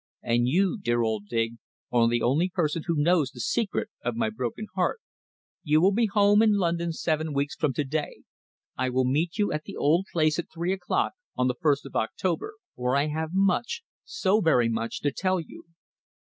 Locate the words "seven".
6.91-7.35